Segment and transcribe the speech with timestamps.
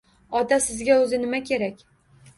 [0.39, 1.85] Ota, sizga o‘zi nima kerak